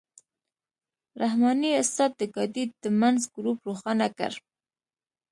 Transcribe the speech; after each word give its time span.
رحماني 1.21 1.71
استاد 1.81 2.11
د 2.17 2.21
ګاډۍ 2.35 2.63
د 2.83 2.85
منځ 3.01 3.19
ګروپ 3.35 3.57
روښانه 3.67 4.07
کړ. 4.17 4.31